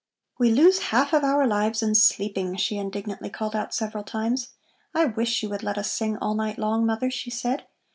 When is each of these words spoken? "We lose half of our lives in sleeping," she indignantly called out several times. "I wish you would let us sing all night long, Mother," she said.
"We 0.39 0.49
lose 0.49 0.79
half 0.89 1.13
of 1.13 1.23
our 1.23 1.45
lives 1.45 1.83
in 1.83 1.93
sleeping," 1.93 2.55
she 2.55 2.75
indignantly 2.79 3.29
called 3.29 3.55
out 3.55 3.71
several 3.71 4.03
times. 4.03 4.47
"I 4.95 5.05
wish 5.05 5.43
you 5.43 5.49
would 5.51 5.61
let 5.61 5.77
us 5.77 5.91
sing 5.91 6.17
all 6.17 6.33
night 6.33 6.57
long, 6.57 6.87
Mother," 6.87 7.11
she 7.11 7.29
said. 7.29 7.67